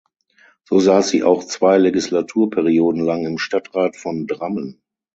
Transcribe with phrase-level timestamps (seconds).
[0.67, 4.81] So saß sie auch zwei Legislaturperioden lang im Stadtrat von Drammen.